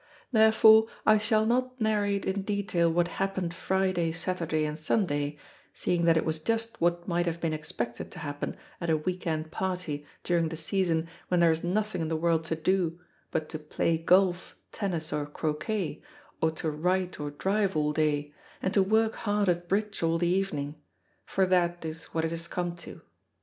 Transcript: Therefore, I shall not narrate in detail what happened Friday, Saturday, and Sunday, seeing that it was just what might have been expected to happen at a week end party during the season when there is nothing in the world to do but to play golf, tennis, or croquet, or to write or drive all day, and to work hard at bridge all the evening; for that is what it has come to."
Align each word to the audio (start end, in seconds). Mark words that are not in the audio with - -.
Therefore, 0.31 0.87
I 1.05 1.19
shall 1.19 1.45
not 1.45 1.79
narrate 1.79 2.25
in 2.25 2.41
detail 2.41 2.91
what 2.91 3.07
happened 3.07 3.53
Friday, 3.53 4.11
Saturday, 4.11 4.65
and 4.65 4.75
Sunday, 4.75 5.37
seeing 5.75 6.05
that 6.05 6.17
it 6.17 6.25
was 6.25 6.39
just 6.39 6.81
what 6.81 7.07
might 7.07 7.27
have 7.27 7.39
been 7.39 7.53
expected 7.53 8.09
to 8.09 8.17
happen 8.17 8.55
at 8.81 8.89
a 8.89 8.97
week 8.97 9.27
end 9.27 9.51
party 9.51 10.03
during 10.23 10.49
the 10.49 10.57
season 10.57 11.07
when 11.27 11.39
there 11.39 11.51
is 11.51 11.63
nothing 11.63 12.01
in 12.01 12.07
the 12.07 12.17
world 12.17 12.43
to 12.45 12.55
do 12.55 12.99
but 13.29 13.47
to 13.49 13.59
play 13.59 13.95
golf, 13.95 14.55
tennis, 14.71 15.13
or 15.13 15.27
croquet, 15.27 16.01
or 16.41 16.49
to 16.49 16.71
write 16.71 17.19
or 17.19 17.29
drive 17.29 17.77
all 17.77 17.93
day, 17.93 18.33
and 18.59 18.73
to 18.73 18.81
work 18.81 19.13
hard 19.13 19.47
at 19.47 19.69
bridge 19.69 20.01
all 20.01 20.17
the 20.17 20.25
evening; 20.27 20.81
for 21.27 21.45
that 21.45 21.85
is 21.85 22.05
what 22.05 22.25
it 22.25 22.31
has 22.31 22.47
come 22.47 22.75
to." 22.75 23.01